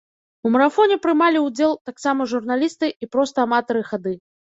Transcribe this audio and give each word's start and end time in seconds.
У 0.47 0.51
марафоне 0.53 0.95
прымалі 1.03 1.43
ўдзел 1.47 1.75
таксама 1.89 2.27
журналісты 2.31 2.89
і 3.07 3.09
проста 3.17 3.37
аматары 3.47 3.81
хады. 3.91 4.15